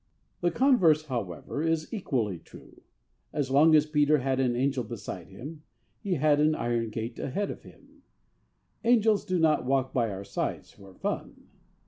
[0.43, 2.81] III The converse, however, is equally true.
[3.31, 5.61] As long as Peter had an angel beside him,
[5.99, 8.01] he had an iron gate ahead of him.
[8.83, 11.49] Angels do not walk by our sides for fun.